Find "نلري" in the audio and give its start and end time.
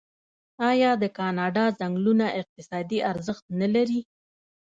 3.59-4.01